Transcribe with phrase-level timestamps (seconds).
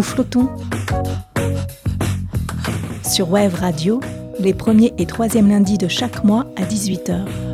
[0.00, 0.48] Nous flottons.
[3.02, 4.00] Sur Wave Radio,
[4.38, 7.49] les premiers et troisièmes lundis de chaque mois à 18h.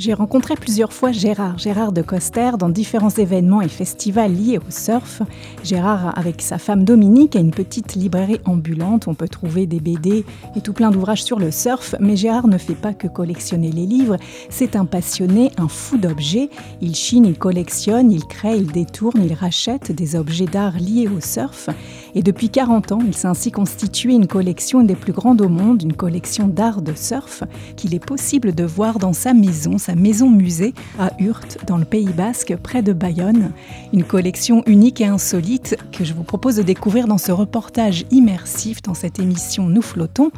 [0.00, 4.70] J'ai rencontré plusieurs fois Gérard, Gérard de Coster, dans différents événements et festivals liés au
[4.70, 5.20] surf.
[5.62, 9.08] Gérard, avec sa femme Dominique, a une petite librairie ambulante.
[9.08, 10.24] On peut trouver des BD
[10.56, 11.96] et tout plein d'ouvrages sur le surf.
[12.00, 14.16] Mais Gérard ne fait pas que collectionner les livres.
[14.48, 16.48] C'est un passionné, un fou d'objets.
[16.80, 21.20] Il chine, il collectionne, il crée, il détourne, il rachète des objets d'art liés au
[21.20, 21.68] surf.
[22.14, 25.82] Et depuis 40 ans, il s'est ainsi constitué une collection des plus grandes au monde,
[25.82, 27.44] une collection d'art de surf
[27.76, 31.84] qu'il est possible de voir dans sa maison, sa maison musée à Hurt, dans le
[31.84, 33.50] Pays Basque, près de Bayonne.
[33.92, 38.82] Une collection unique et insolite que je vous propose de découvrir dans ce reportage immersif
[38.82, 40.30] dans cette émission Nous flottons.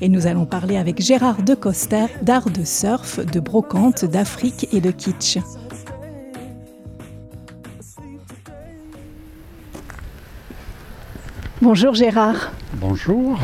[0.00, 4.80] Et nous allons parler avec Gérard de Coster d'art de surf, de brocante, d'Afrique et
[4.80, 5.36] de kitsch.
[11.60, 12.50] Bonjour Gérard.
[12.80, 13.38] Bonjour.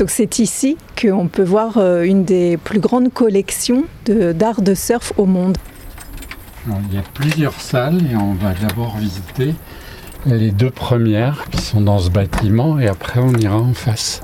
[0.00, 5.12] Donc c'est ici qu'on peut voir euh, une des plus grandes collections d'art de, surf
[5.18, 5.58] au monde.
[6.66, 9.54] il y a plusieurs salles et on va d'abord visiter
[10.24, 14.22] les deux premières qui sont dans ce bâtiment et après on ira en face.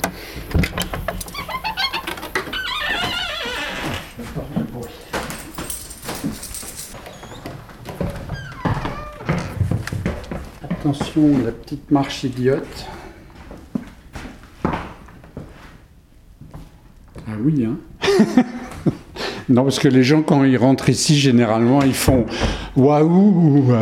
[10.62, 12.86] Attention, la petite marche idiote.
[17.46, 17.76] Oui, hein
[19.48, 22.26] Non, parce que les gens, quand ils rentrent ici, généralement, ils font
[22.76, 23.62] waouh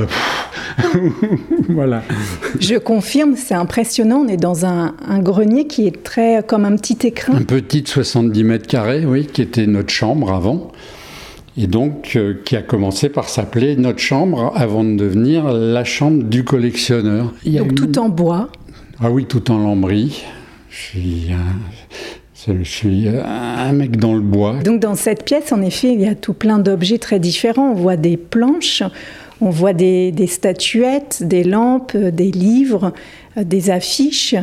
[1.71, 2.03] Voilà.
[2.61, 4.19] Je confirme, c'est impressionnant.
[4.19, 7.35] On est dans un, grenier qui est très comme un petit écrin.
[7.35, 10.71] Un petit de 70 mètres carrés, oui, qui était notre chambre avant
[11.57, 16.25] et donc euh, qui a commencé par s'appeler notre chambre avant de devenir la chambre
[16.25, 17.33] du collectionneur.
[17.47, 18.49] donc tout en bois
[19.01, 20.25] Ah oui, tout en lambris.
[20.69, 21.55] Je suis, un,
[22.47, 24.57] je suis un mec dans le bois.
[24.65, 27.71] Donc dans cette pièce, en effet, il y a tout plein d'objets très différents.
[27.71, 28.83] On voit des planches,
[29.41, 32.93] on voit des, des statuettes, des lampes, des livres,
[33.37, 34.35] des affiches.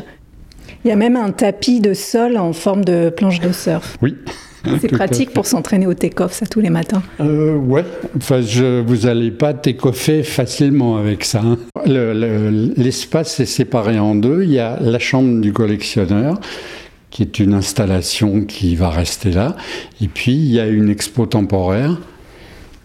[0.83, 3.97] Il y a même un tapis de sol en forme de planche de surf.
[4.01, 4.15] Oui.
[4.79, 7.83] C'est pratique pour s'entraîner au take-off, ça, tous les matins euh, Ouais,
[8.15, 9.79] enfin, je, vous n'allez pas take
[10.23, 11.41] facilement avec ça.
[11.43, 11.57] Hein.
[12.77, 14.43] L'espace est séparé en deux.
[14.43, 16.39] Il y a la chambre du collectionneur,
[17.11, 19.55] qui est une installation qui va rester là.
[20.01, 21.99] Et puis, il y a une expo temporaire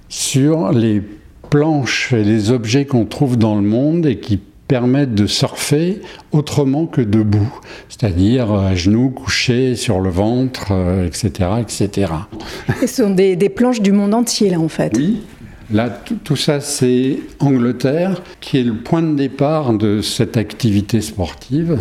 [0.09, 1.03] sur les
[1.49, 6.01] planches et les objets qu'on trouve dans le monde et qui permettent de surfer
[6.33, 10.73] autrement que debout, c'est-à-dire à genoux, couché sur le ventre,
[11.07, 12.13] etc., euh, etc.
[12.81, 14.93] ce sont des, planches du monde entier, là, en fait.
[14.97, 15.23] Oui.
[15.73, 15.89] Là,
[16.25, 21.79] tout, ça, c'est Angleterre, qui est le point de départ de cette activité sportive.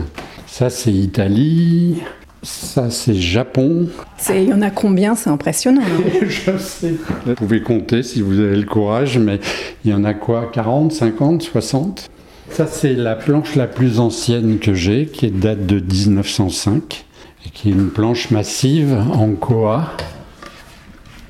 [0.47, 2.01] Ça, c'est Italie.
[2.45, 3.88] Ça, c'est Japon.
[4.29, 5.16] Il y en a combien?
[5.16, 5.81] C'est impressionnant.
[6.22, 6.94] Je sais.
[7.25, 9.39] Vous pouvez compter si vous avez le courage, mais
[9.83, 10.51] il y en a quoi?
[10.53, 12.09] 40, 50, 60
[12.51, 17.06] ça, c'est la planche la plus ancienne que j'ai, qui date de 1905,
[17.45, 19.91] et qui est une planche massive en koa,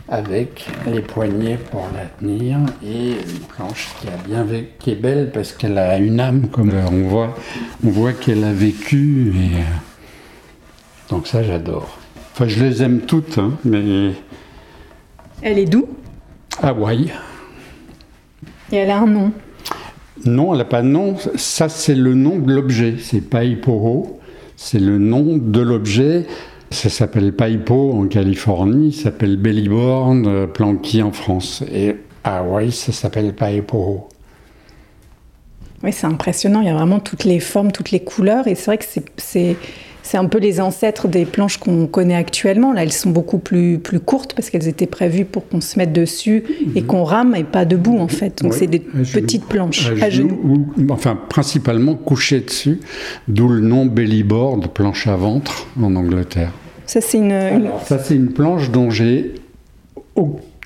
[0.07, 4.45] avec les poignées pour la tenir, et une planche qui, a bien
[4.77, 7.35] qui est belle parce qu'elle a une âme, comme on voit,
[7.83, 9.63] on voit qu'elle a vécu, et euh,
[11.15, 11.97] donc ça, j'adore.
[12.33, 14.11] Enfin, je les aime toutes, hein, mais...
[15.41, 15.87] Elle est d'où?
[16.61, 17.13] Hawaï.
[18.73, 19.31] Et elle a un nom?
[20.25, 21.15] Non, elle n'a pas de nom.
[21.35, 22.95] Ça, c'est le nom de l'objet.
[22.99, 24.19] C'est Paiporo.
[24.57, 26.27] C'est le nom de l'objet.
[26.69, 31.63] Ça s'appelle Paipo en Californie, ça s'appelle Bellyborn, euh, Planqui en France.
[31.71, 31.95] Et
[32.25, 34.09] Hawaï, ça s'appelle Paiporo.
[35.81, 36.59] Oui, c'est impressionnant.
[36.59, 38.47] Il y a vraiment toutes les formes, toutes les couleurs.
[38.47, 39.55] Et c'est vrai que c'est
[40.05, 42.74] c'est un peu les ancêtres des planches qu'on connaît actuellement.
[42.74, 45.94] Là, elles sont beaucoup plus, plus courtes parce qu'elles étaient prévues pour qu'on se mette
[45.94, 46.44] dessus
[46.75, 46.88] et mhm.
[46.88, 48.44] qu'on rame et pas debout en fait.
[48.44, 50.68] Donc c'est des petites planches à, genoux.
[50.89, 52.81] enfin, principalement couchées dessus,
[53.27, 56.51] d'où le nom bellyboard, planche à ventre en Angleterre.
[56.85, 59.33] Ça, c'est une, Ça, c'est une planche dont j'ai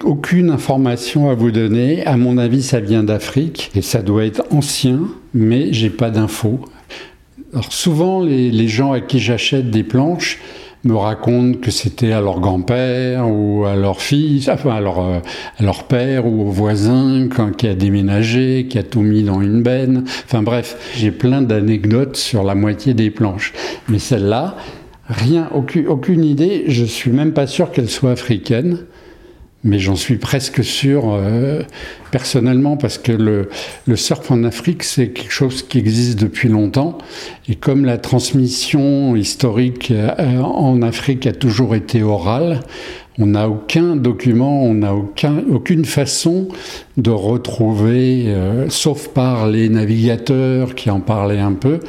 [0.03, 2.05] aucune information à vous donner.
[2.05, 4.99] À mon avis, ça vient d'Afrique et ça doit être ancien,
[5.33, 6.59] mais j'ai pas d'infos.
[7.53, 10.39] Alors souvent, les, gens à qui j'achète des planches
[10.83, 15.19] me racontent que c'était à leur grand-père ou à leur fils, enfin à leur, euh,
[15.57, 17.27] à leur père ou au voisin
[17.57, 20.05] qui a déménagé, qui a tout mis dans une benne.
[20.25, 23.53] Enfin bref, j'ai plein d'anecdotes sur la moitié des planches.
[23.89, 24.55] Mais celle-là,
[25.07, 26.63] rien, aucune, aucune idée.
[26.67, 28.77] Je suis même pas sûr qu'elle soit africaine.
[29.63, 31.63] Mais j'en suis presque sûr euh,
[32.11, 33.49] personnellement parce que le,
[33.95, 36.97] surf en Afrique, c'est quelque chose qui existe depuis longtemps.
[37.49, 42.61] Et comme la transmission historique euh, en Afrique a toujours été orale,
[43.17, 46.47] on n'a aucun document, on n'a aucun, aucune façon
[46.95, 51.79] de retrouver, euh, sauf par les navigateurs qui en parlaient un peu,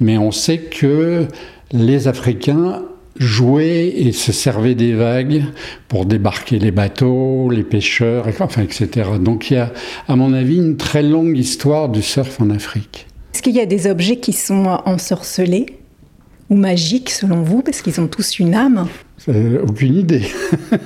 [0.00, 1.28] mais on sait que
[1.70, 2.82] les Africains
[3.16, 5.44] jouaient et se servaient des vagues
[5.88, 9.10] pour débarquer les bateaux, les pêcheurs, enfin, etc.
[9.20, 9.72] Donc il y a,
[10.08, 13.06] à mon avis, une très longue histoire du surf en Afrique.
[13.34, 15.66] Est-ce qu'il y a des objets qui sont ensorcelés
[16.50, 18.86] ou magiques selon vous, parce qu'ils ont tous une âme?
[19.28, 20.22] Euh, Aucune idée.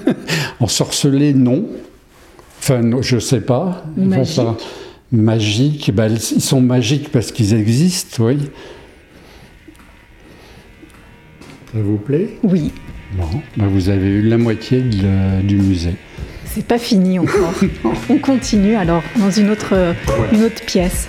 [0.61, 1.64] ensorcelés, non.
[2.58, 3.84] Enfin, je ne sais pas.
[3.96, 4.40] Magique.
[5.12, 8.38] magiques, ben, ils sont magiques parce qu'ils existent, oui.
[11.73, 12.73] Ça vous plaît Oui.
[13.13, 15.95] Bon, ben vous avez eu la moitié du musée.
[16.45, 17.53] C'est pas fini encore.
[18.09, 19.95] On continue alors dans une autre,
[20.33, 21.09] une autre pièce.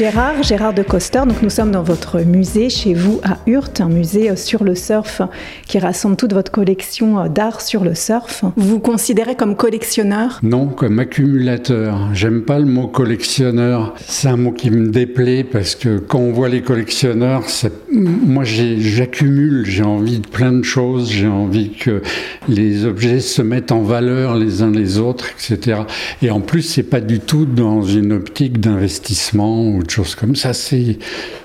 [0.00, 3.90] Gérard, Gérard de Coster, donc nous sommes dans votre musée chez vous à Hurt, un
[3.90, 5.20] musée euh, sur le surf
[5.68, 8.42] qui rassemble toute votre collection euh, d'art sur le surf.
[8.56, 10.40] Vous vous considérez comme collectionneur?
[10.42, 11.98] Non, comme accumulateur.
[12.14, 13.92] J'aime pas le mot collectionneur.
[14.06, 17.44] C'est un mot qui me déplaît parce que quand on voit les collectionneurs,
[17.92, 22.00] moi j'accumule, j'ai envie de plein de choses, j'ai envie que
[22.48, 25.82] les objets se mettent en valeur les uns les autres, etc.
[26.22, 30.52] Et en plus, c'est pas du tout dans une optique d'investissement ou choses comme ça.
[30.52, 30.98] C'est,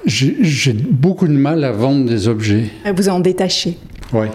[0.05, 2.65] j'ai beaucoup de mal à vendre des objets.
[2.95, 3.77] Vous en détachez
[4.13, 4.27] Oui.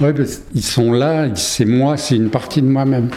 [0.00, 0.14] Ouais,
[0.54, 3.10] ils sont là, c'est moi, c'est une partie de moi-même.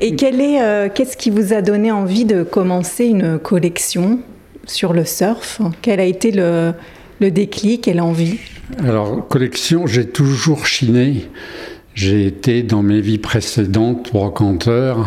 [0.00, 4.18] Et quel est, euh, qu'est-ce qui vous a donné envie de commencer une collection
[4.66, 5.60] sur le surf?
[5.80, 6.72] Quel a été le,
[7.20, 8.38] le déclic et l'envie?
[8.80, 11.28] Alors, collection, j'ai toujours chiné.
[11.94, 15.06] J'ai été dans mes vies précédentes brocanteur.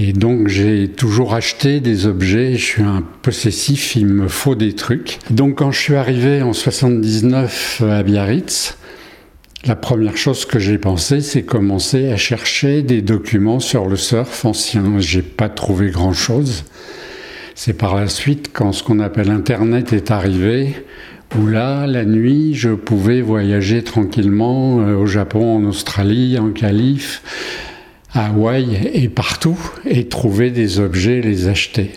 [0.00, 4.74] Et donc j'ai toujours acheté des objets, je suis un possessif, il me faut des
[4.74, 5.18] trucs.
[5.30, 8.78] Donc quand je suis arrivé en 79 à Biarritz,
[9.64, 14.44] la première chose que j'ai pensé, c'est commencer à chercher des documents sur le surf
[14.44, 15.00] ancien.
[15.00, 16.62] J'ai pas trouvé grand chose.
[17.56, 20.76] C'est par la suite, quand ce qu'on appelle Internet est arrivé,
[21.36, 27.67] où là, la nuit, je pouvais voyager tranquillement euh, au Japon, en Australie, en Calife,
[28.14, 31.92] Hawaï et partout et trouver des objets, les acheter.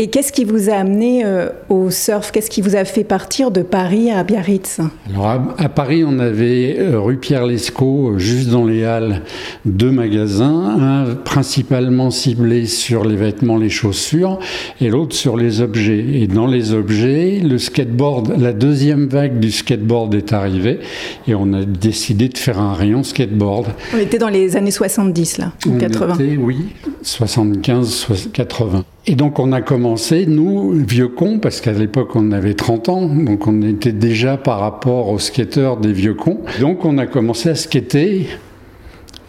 [0.00, 2.30] Et qu'est-ce qui vous a amené euh, au surf?
[2.30, 4.78] Qu'est-ce qui vous a fait partir de Paris à Biarritz?
[5.10, 5.26] Alors
[5.58, 9.22] à, Paris, on avait euh, rue Pierre-Lescot, euh, juste dans les Halles,
[9.64, 14.38] deux magasins, un principalement ciblé sur les vêtements, les chaussures,
[14.80, 15.98] et l'autre sur les objets.
[15.98, 20.78] Et dans les objets, le skateboard, la deuxième vague du skateboard est arrivée,
[21.26, 23.66] et on a décidé de faire un rayon skateboard.
[23.92, 26.14] On était dans les années 70 là, ou 80.
[26.14, 26.66] Était, oui,
[27.02, 28.84] 75, 80.
[29.06, 33.06] Et donc on a commencé, nous, vieux cons, parce qu'à l'époque on avait 30 ans,
[33.06, 36.40] donc on était déjà par rapport aux skateurs des vieux cons.
[36.60, 38.26] Donc on a commencé à skater.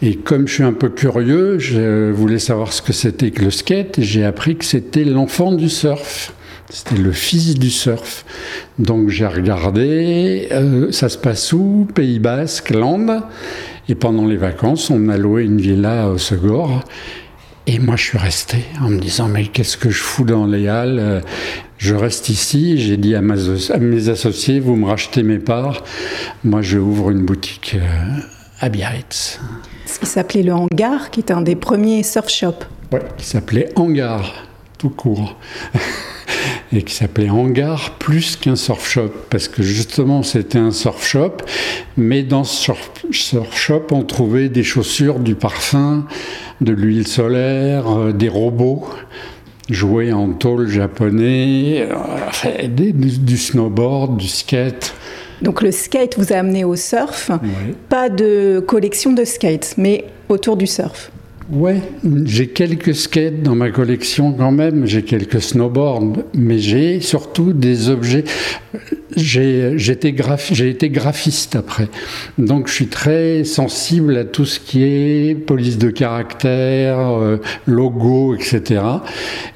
[0.02, 3.50] Et comme je suis un peu curieux, je voulais savoir ce que c'était que le
[3.50, 6.34] skate, et j'ai appris que c'était l'enfant du surf.
[6.70, 8.24] C'était le fils du surf.
[8.78, 11.86] Donc j'ai regardé, euh, ça se passe où?
[11.94, 13.24] Pays Basque, Land.
[13.88, 16.84] Et pendant les vacances, on a loué une villa au Segor.
[17.72, 20.66] Et moi, je suis resté en me disant, mais qu'est-ce que je fous dans les
[20.66, 21.20] halles euh,
[21.78, 22.78] Je reste ici.
[22.78, 25.84] J'ai dit à, mes associés, vous me rachetez mes parts.
[26.42, 28.18] Moi, je ouvre une boutique euh,
[28.58, 29.38] à Biarritz.
[29.86, 32.66] Ce qui s'appelait le Hangar, qui était un des premiers surf shops.
[32.92, 35.38] Oui, qui s'appelait Hangar, tout court.
[36.72, 41.38] et qui s'appelait Hangar plus qu'un surf shop, parce que justement c'était un surf shop,
[41.96, 42.72] mais dans ce
[43.10, 46.06] surf shop on trouvait des chaussures, du parfum,
[46.60, 48.86] de l'huile solaire, euh, des robots
[49.68, 54.94] joués en tôle japonais, euh, du, snowboard, du skate.
[55.42, 57.30] Donc le skate vous a amené au surf,
[57.88, 61.10] pas de collection de skate, mais autour du surf.
[61.52, 61.82] Ouais,
[62.26, 67.88] j'ai quelques skates dans ma collection quand même, j'ai quelques snowboards, mais j'ai surtout des
[67.88, 68.22] objets.
[69.16, 70.14] j'ai été,
[70.60, 71.88] été graphiste après.
[72.38, 78.36] Donc je suis très sensible à tout ce qui est police de caractère, euh, logo,
[78.36, 78.82] etc.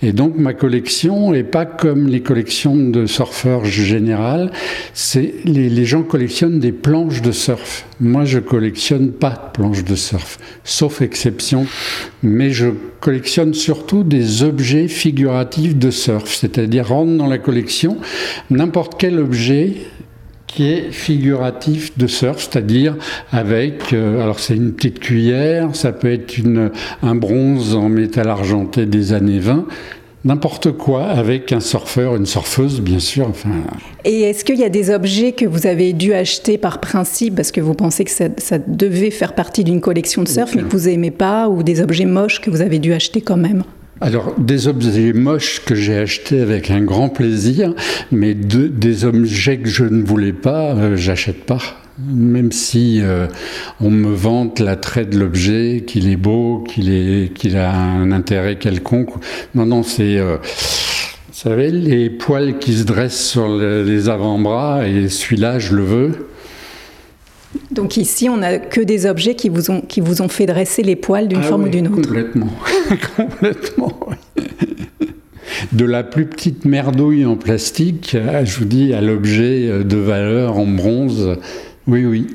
[0.02, 4.50] Et donc ma collection n'est pas comme les collections de surfeurs général.
[5.44, 7.86] Les gens collectionnent des planches de surf.
[8.00, 11.66] Moi, je collectionne pas de planches de surf, sauf exception.
[12.23, 12.69] Mais je
[13.00, 17.99] collectionne surtout des objets figuratifs de surf, c'est-à-dire rentre dans la collection
[18.50, 19.75] n'importe quel objet
[20.47, 22.97] qui est figuratif de surf, c'est-à-dire
[23.33, 26.37] avec, euh, alors c'est une petite cuillère, ça peut être
[27.03, 29.67] un bronze en métal argenté des années 20,
[30.25, 33.28] n'importe quoi avec un surfeur, une surfeuse, bien sûr.
[33.28, 33.50] Enfin...
[34.04, 37.52] Et est-ce qu'il y a des objets que vous avez dû acheter par principe parce
[37.52, 38.28] que vous pensez que ça,
[38.66, 42.07] devait faire partie d'une collection de surf, mais que vous n'aimez pas, ou des objets
[42.07, 43.64] moches que vous avez dû acheter quand même?
[44.00, 47.75] Alors, des objets moches que j'ai achetés avec un grand plaisir,
[48.11, 51.61] mais des objets que je ne voulais pas, euh, j'achète pas.
[51.98, 53.28] Même si euh,
[53.80, 59.10] on me vante l'attrait de l'objet, qu'il est beau, qu'il a un intérêt quelconque.
[59.54, 60.18] Non, non, c'est.
[60.18, 65.84] Euh, vous savez, les poils qui se dressent sur les avant-bras, et celui-là, je le
[65.84, 66.28] veux.
[67.70, 70.82] Donc ici, on n'a que des objets qui vous ont, qui vous ont fait dresser
[70.82, 72.02] les poils d'une ah forme ou d'une autre.
[72.02, 72.50] Complètement.
[73.16, 74.00] complètement.
[75.72, 80.66] De la plus petite merdouille en plastique, je vous dis, à l'objet de valeur en
[80.66, 81.36] bronze.
[81.87, 82.35] Oui, oui.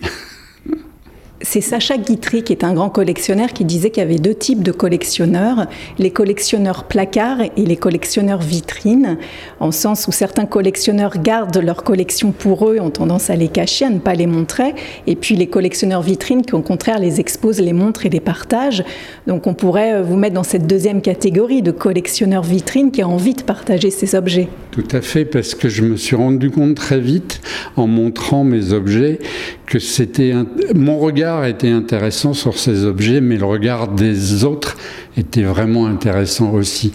[1.41, 4.61] C'est Sacha Guitry, qui est un grand collectionneur, qui disait qu'il y avait deux types
[4.61, 5.67] de collectionneurs,
[5.97, 9.17] les collectionneurs placards et les collectionneurs vitrines,
[9.61, 13.85] en sens où certains collectionneurs gardent leur collection pour eux, ont tendance à les cacher,
[13.85, 14.75] à ne pas les montrer,
[15.07, 18.83] et puis les collectionneurs vitrines qui au contraire les exposent, les montrent et les partagent.
[19.25, 23.07] Donc on pourrait euh, vous mettre dans cette deuxième catégorie de collectionneurs vitrines qui a
[23.07, 24.49] envie de partager ces objets.
[24.71, 27.39] Tout à fait, parce que je me suis rendu compte très vite,
[27.77, 29.19] en montrant mes objets,
[29.65, 30.33] que c'était
[30.75, 34.77] mon regard était intéressant sur ces objets, mais le regard des autres
[35.17, 36.91] était vraiment intéressant aussi.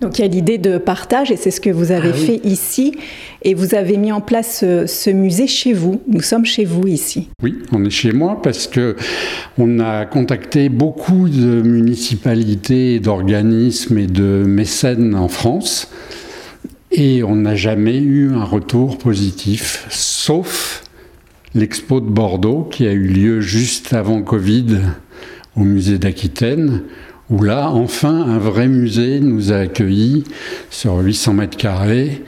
[0.00, 2.40] Donc il y a l'idée de partage et c'est ce que vous avez ah fait
[2.42, 2.92] ici
[3.42, 6.02] et vous avez mis en place ce, musée chez vous.
[6.08, 7.28] Nous sommes chez vous ici.
[7.40, 8.96] Oui, on est chez moi parce que
[9.58, 15.88] on a contacté beaucoup de municipalités, d'organismes et de mécènes en France
[16.90, 20.81] et on n'a jamais eu un retour positif, sauf
[21.54, 24.78] l'expo de Bordeaux qui a eu lieu juste avant Covid
[25.56, 26.82] au musée d'Aquitaine,
[27.30, 30.24] où là, enfin, un vrai musée nous a accueillis
[30.70, 32.22] sur 800 mètres carrés.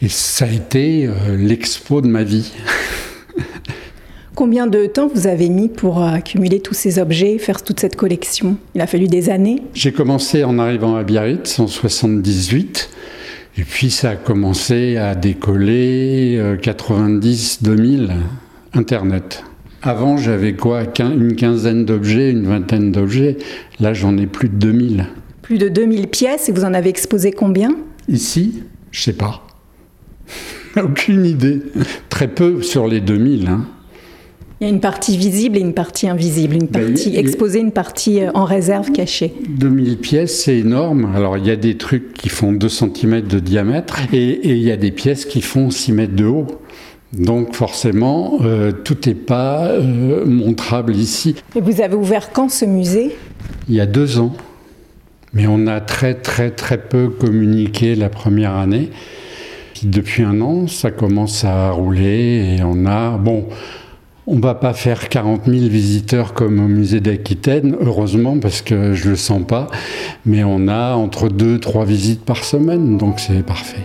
[0.00, 2.52] Et ça a été euh, l'expo de ma vie.
[4.34, 8.56] Combien de temps vous avez mis pour accumuler tous ces objets, faire toute cette collection?
[8.74, 9.62] Il a fallu des années?
[9.74, 12.88] J'ai commencé en arrivant à Biarritz en 78.
[13.58, 18.14] Et puis ça a commencé à décoller 90-2000, euh,
[18.72, 19.44] Internet.
[19.82, 23.36] Avant, j'avais quoi Une quinzaine d'objets, une vingtaine d'objets.
[23.80, 25.06] Là, j'en ai plus de 2000.
[25.42, 27.76] Plus de 2000 pièces et vous en avez exposé combien?
[28.08, 29.44] Ici, je sais pas.
[30.82, 31.60] Aucune idée.
[32.08, 33.48] Très peu sur les 2000.
[33.48, 33.66] Hein.
[34.62, 37.72] Il y a une partie visible et une partie invisible, une ben, partie exposée, une
[37.72, 39.34] partie euh, en réserve cachée.
[39.48, 41.10] 2000 pièces, c'est énorme.
[41.16, 44.70] Alors il y a des trucs qui font 2 cm de diamètre et, il y
[44.70, 46.46] a des pièces qui font 6 mètres de haut.
[47.12, 51.34] Donc forcément, euh, tout n'est pas euh, montrable ici.
[51.56, 53.16] Et vous avez ouvert quand ce musée?
[53.68, 54.32] Il y a deux ans.
[55.34, 58.90] Mais on a très très très peu communiqué la première année.
[59.82, 63.18] depuis un an, ça commence à rouler et on a...
[63.18, 63.48] Bon,
[64.26, 69.10] on va pas faire 40 000 visiteurs comme au musée d'Aquitaine, heureusement, parce que je
[69.10, 69.66] le sens pas.
[70.24, 73.82] Mais on a entre deux, trois visites par semaine, donc c'est parfait.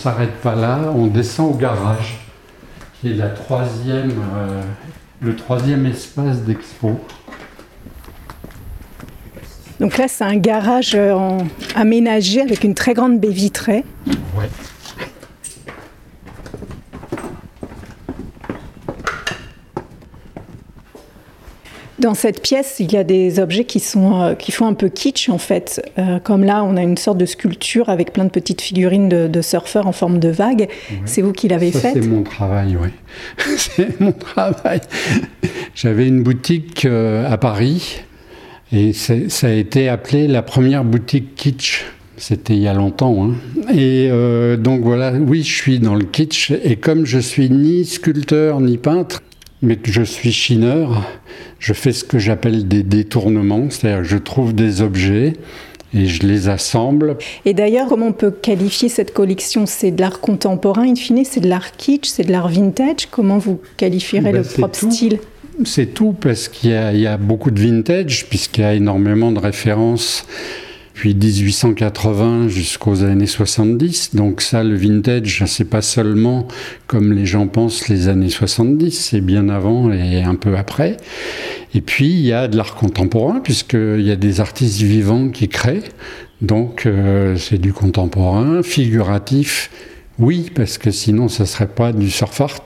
[0.00, 2.18] S'arrête pas là, on descend au garage,
[3.00, 4.62] qui est la troisième, euh,
[5.20, 6.98] le troisième espace d'expo.
[9.78, 11.38] Donc là, c'est un garage euh,
[11.74, 13.84] aménagé avec une très grande baie vitrée.
[14.36, 14.48] Ouais.
[22.00, 24.88] Dans cette pièce, il y a des objets qui, sont, euh, qui font un peu
[24.88, 25.82] kitsch en fait.
[25.98, 29.42] Euh, comme là, on a une sorte de sculpture avec plein de petites figurines de,
[29.42, 30.68] surfeurs en forme de vagues.
[31.04, 32.88] C'est vous qui l'avez faite C'est mon travail, oui.
[33.58, 34.80] c'est mon travail.
[35.74, 38.00] J'avais une boutique euh, à Paris
[38.72, 41.84] et ça a été appelé la première boutique kitsch.
[42.16, 43.24] C'était il y a longtemps.
[43.24, 43.74] Hein.
[43.74, 44.10] Et
[44.58, 46.52] donc voilà, oui, je suis dans le kitsch.
[46.64, 49.22] Et comme je suis ni sculpteur ni peintre,
[49.62, 51.02] mais je suis chineur,
[51.58, 55.34] je fais ce que j'appelle des détournements, c'est-à-dire je trouve des objets
[55.92, 57.16] et je les assemble.
[57.44, 59.66] Et d'ailleurs, comment on peut qualifier cette collection?
[59.66, 63.08] C'est de l'art contemporain, in fine, c'est de l'art kitsch, c'est de l'art vintage?
[63.10, 65.18] Comment vous qualifierez ben, le propre style?
[65.64, 69.40] C'est tout, parce qu'il y, y, a beaucoup de vintage, puisqu'il y a énormément de
[69.40, 70.24] références
[71.00, 74.14] depuis 1880 jusqu'aux années 70.
[74.14, 76.46] Donc ça, le vintage, c'est pas seulement
[76.88, 80.98] comme les gens pensent les années 70, c'est bien avant et un peu après.
[81.72, 85.48] Et puis il y a de l'art contemporain puisqu'il y a des artistes vivants qui
[85.48, 85.88] créent.
[86.42, 89.70] Donc euh, c'est du contemporain, figuratif.
[90.18, 92.64] Oui, parce que sinon, ça serait pas du surf art.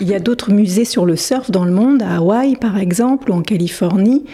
[0.00, 3.30] Il y a d'autres musées sur le surf dans le monde, à Hawaï par exemple,
[3.30, 4.24] ou en Californie.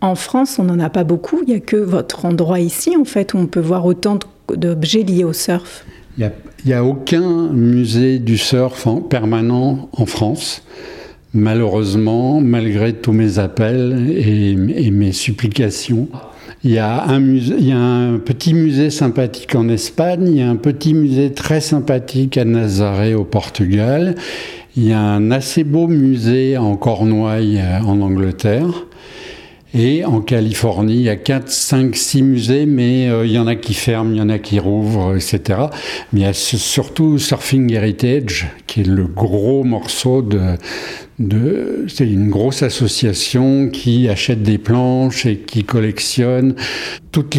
[0.00, 1.40] En France, on n'en a pas beaucoup.
[1.46, 5.02] Il n'y a que votre endroit ici, en fait, où on peut voir autant d'objets
[5.02, 5.84] liés au surf.
[6.18, 6.30] Il
[6.66, 10.62] n'y a, aucun musée du surf en permanent en France.
[11.32, 16.08] Malheureusement, malgré tous mes appels et, mes supplications,
[16.64, 20.42] il y, a un il y a un petit musée sympathique en Espagne, il y
[20.42, 24.16] a un petit musée très sympathique à Nazaré au Portugal,
[24.76, 28.86] il y a un assez beau musée en Cornouailles en Angleterre.
[29.72, 33.46] Et en Californie, il y a 4, 5, 6 musées, mais euh, il y en
[33.46, 35.60] a qui ferment, il y en a qui rouvrent, etc.
[36.12, 40.56] Mais il y a surtout Surfing Heritage, qui est le gros morceau de...
[41.86, 46.56] c'est une grosse association qui achète des planches et qui collectionne
[47.12, 47.36] toute,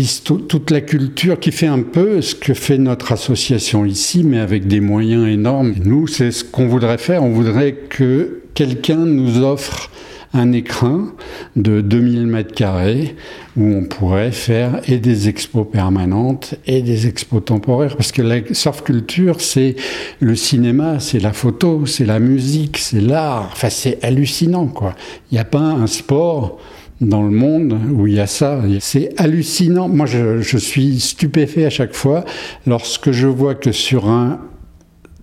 [0.47, 4.67] toute la culture, qui fait un peu ce que fait notre association ici, mais avec
[4.67, 5.73] des moyens énormes.
[5.83, 7.23] nous, c'est ce qu'on voudrait faire.
[7.23, 9.89] On voudrait que quelqu'un nous offre
[10.33, 11.13] un écrin
[11.55, 13.15] de 2000 mètres carrés
[13.57, 17.97] où on pourrait faire et des expos permanentes et des expos temporaires.
[17.97, 19.75] Parce que la surf culture, c'est
[20.19, 23.49] le cinéma, c'est la photo, c'est la musique, c'est l'art.
[23.51, 24.95] Enfin, c'est hallucinant, quoi.
[25.31, 26.59] Il n'y a pas un sport
[27.01, 28.61] dans le monde où il y a ça.
[28.79, 29.89] C'est hallucinant.
[29.89, 32.23] Moi, je, je suis stupéfait à chaque fois
[32.67, 34.39] lorsque je vois que sur un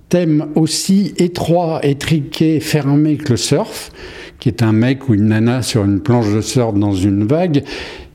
[0.08, 3.90] thème aussi étroit, étriqué, fermé que le surf,
[4.38, 7.64] qui est un mec ou une nana sur une planche de surf dans une vague,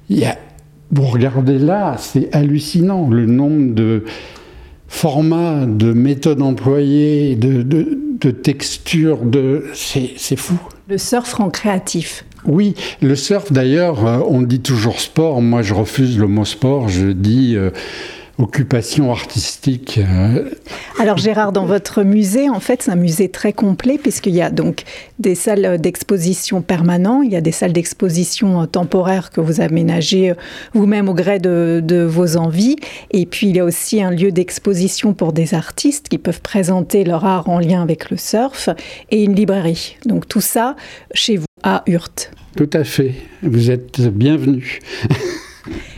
[0.09, 0.37] il y a,
[0.91, 4.03] vous regardez là, c'est hallucinant le nombre de
[4.87, 10.57] formats, de méthodes employées, de, de, textures, de, c'est fou.
[10.87, 12.25] Le surf rend créatif.
[12.45, 16.89] Oui, le surf d'ailleurs, euh, on dit toujours sport, moi je refuse le mot sport,
[16.89, 17.55] je dis...
[17.55, 17.69] Euh,
[18.39, 19.99] occupation artistique.
[19.99, 20.49] Euh.
[20.99, 24.49] Alors Gérard, dans votre musée, en fait, c'est un musée très complet puisqu'il y a
[24.49, 24.83] donc
[25.19, 30.31] des salles d'exposition permanentes, il y a des salles d'exposition euh, temporaires que vous aménagez
[30.31, 30.35] euh,
[30.73, 32.75] vous-même au gré de, vos envies,
[33.11, 37.03] et puis il y a aussi un lieu d'exposition pour des artistes qui peuvent présenter
[37.03, 38.69] leur art en lien avec le surf,
[39.11, 39.97] et une librairie.
[40.05, 40.75] Donc tout ça
[41.13, 42.31] chez vous à Hurt.
[42.57, 44.79] Tout à fait, vous êtes bienvenue.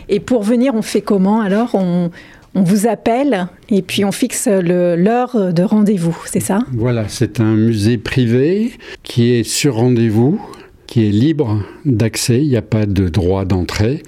[0.08, 2.10] Et pour venir, on fait comment alors on,
[2.54, 6.60] vous appelle et puis on fixe l'heure de rendez-vous, c'est ça?
[6.72, 10.40] Voilà, c'est un musée privé qui est sur rendez-vous,
[10.86, 14.02] qui est libre d'accès, il n'y a pas de droit d'entrée.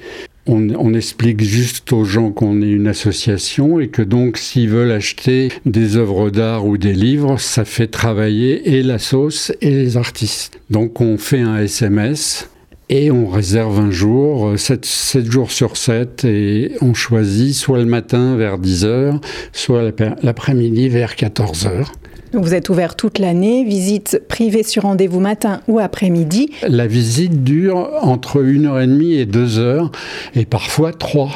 [0.47, 4.93] On, on, explique juste aux gens qu'on est une association et que donc s'ils veulent
[4.93, 9.99] acheter des œuvres d'art ou des livres, ça fait travailler et la sauce et les
[9.99, 10.59] artistes.
[10.71, 12.49] Donc on fait un SMS
[12.89, 17.85] et on réserve un jour, 7, euh, jours sur 7, et on choisit soit le
[17.85, 19.21] matin vers 10h,
[19.53, 21.87] soit l'après-midi vers 14h.
[22.33, 26.51] Donc vous êtes ouvert toute l'année, visite privée sur rendez-vous matin ou après-midi.
[26.67, 29.91] La visite dure entre 1h30 et 2h,
[30.35, 31.31] et parfois 3.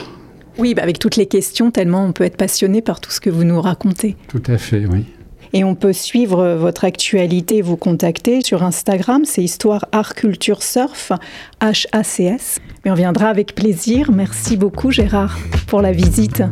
[0.59, 3.31] Oui, bah, avec toutes les questions, tellement on peut être passionné par tout ce que
[3.31, 4.17] vous nous racontez.
[4.29, 5.05] Tout à fait, oui.
[5.55, 11.13] Et on peut suivre votre actualité, vous contacter sur Instagram, c'est Histoire Art Culture Surf,
[11.61, 12.59] HACS.
[12.85, 14.11] Mais on viendra avec plaisir.
[14.13, 16.43] Merci beaucoup Gérard pour la visite.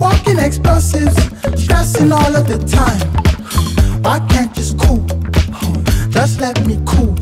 [0.00, 1.14] Walking explosives,
[1.56, 3.33] stressing all of the time.
[4.06, 5.00] I can't just cool?
[6.10, 7.14] Just let me cool.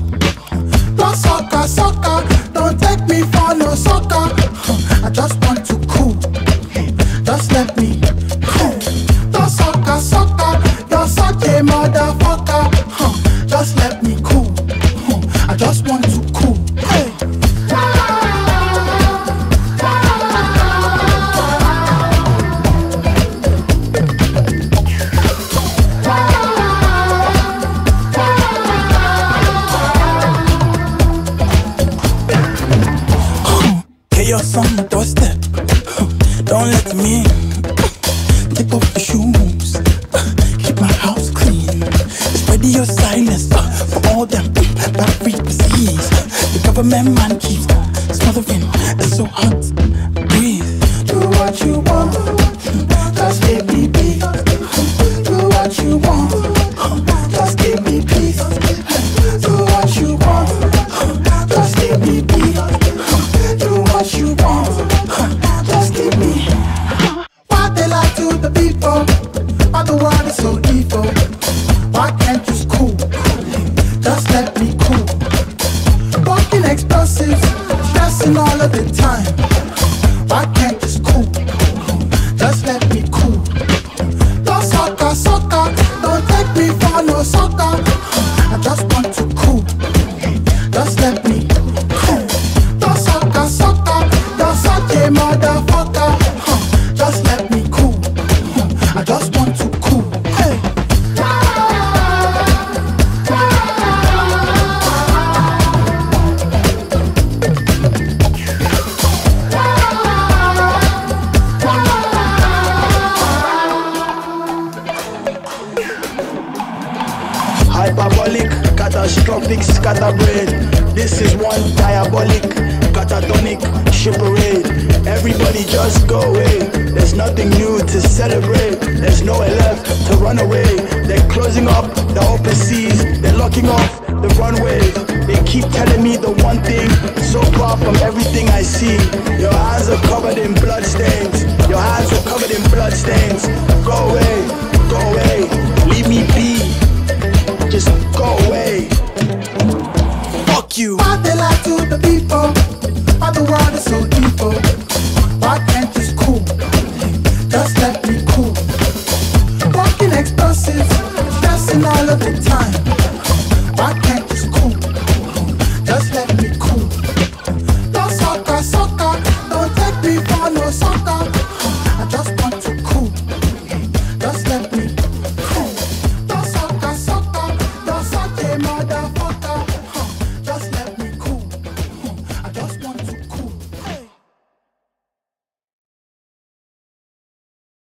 [0.96, 2.26] Don't sucker, sucker.
[2.52, 4.26] Don't take me for no sucker.
[5.04, 6.14] I just want to cool.
[7.22, 8.00] Just let me
[8.42, 8.78] cool.
[9.30, 10.88] Don't sucker, sucker.
[10.88, 13.46] Don't suck a motherfucker.
[13.48, 14.52] Just let me cool.
[15.48, 16.31] I just want to